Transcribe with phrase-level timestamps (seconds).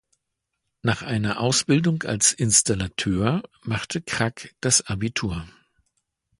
[0.81, 5.45] Nach einer Ausbildung als Installateur machte Krack das Abitur.